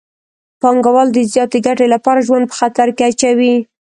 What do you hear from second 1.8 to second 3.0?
لپاره ژوند په خطر